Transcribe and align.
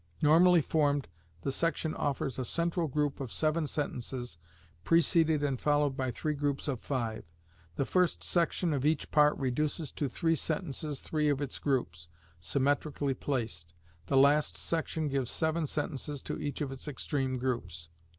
Normally 0.23 0.63
formed, 0.63 1.07
the 1.43 1.51
section 1.51 1.93
offers 1.93 2.39
a 2.39 2.43
central 2.43 2.87
group 2.87 3.19
of 3.19 3.31
seven 3.31 3.67
sentences, 3.67 4.39
preceded 4.83 5.43
and 5.43 5.61
followed 5.61 5.95
by 5.95 6.09
three 6.09 6.33
groups 6.33 6.67
of 6.67 6.79
five: 6.79 7.23
the 7.75 7.85
first 7.85 8.23
section 8.23 8.73
of 8.73 8.83
each 8.83 9.11
part 9.11 9.37
reduces 9.37 9.91
to 9.91 10.09
three 10.09 10.35
sentences 10.35 11.01
three 11.01 11.29
of 11.29 11.39
its 11.39 11.59
groups, 11.59 12.07
symmetrically 12.39 13.13
placed; 13.13 13.75
the 14.07 14.17
last 14.17 14.57
section 14.57 15.07
gives 15.07 15.29
seven 15.29 15.67
sentences 15.67 16.23
to 16.23 16.39
each 16.39 16.61
of 16.61 16.71
its 16.71 16.87
extreme 16.87 17.37
groups. 17.37 17.89